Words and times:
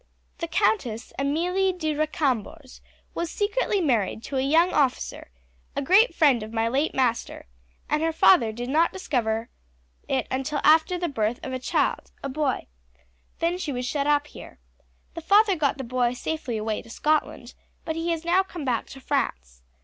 The 0.39 0.47
Countess 0.47 1.13
Amelie 1.19 1.71
de 1.73 1.93
Recambours 1.93 2.81
was 3.13 3.29
secretly 3.29 3.79
married 3.79 4.23
to 4.23 4.35
a 4.37 4.41
young 4.41 4.73
officer, 4.73 5.29
a 5.75 5.81
great 5.83 6.15
friend 6.15 6.41
of 6.41 6.51
my 6.51 6.67
late 6.67 6.95
master, 6.95 7.45
and 7.87 8.01
her 8.01 8.11
father 8.11 8.51
did 8.51 8.67
not 8.67 8.91
discover 8.91 9.51
it 10.07 10.25
until 10.31 10.59
after 10.63 10.97
the 10.97 11.07
birth 11.07 11.39
of 11.45 11.53
a 11.53 11.59
child 11.59 12.11
a 12.23 12.29
boy. 12.29 12.65
Then 13.37 13.59
she 13.59 13.71
was 13.71 13.85
shut 13.85 14.07
up 14.07 14.25
here. 14.25 14.57
The 15.13 15.21
father 15.21 15.55
got 15.55 15.77
the 15.77 15.83
boy 15.83 16.13
safely 16.13 16.57
away 16.57 16.81
to 16.81 16.89
Scotland, 16.89 17.53
but 17.85 17.95
he 17.95 18.09
has 18.09 18.25
now 18.25 18.41
come 18.41 18.65
back 18.65 18.87
to 18.87 18.99
France. 18.99 19.61